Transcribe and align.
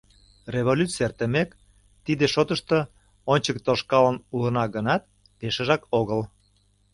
Революций 0.55 1.05
эртымек, 1.07 1.49
тиде 2.05 2.25
шотышто 2.33 2.77
ончык 3.33 3.57
тошкалын 3.65 4.17
улына 4.35 4.65
гынат, 4.75 5.01
пешыжак 5.39 5.81
огыл. 5.99 6.21